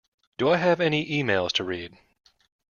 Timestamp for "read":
1.63-1.95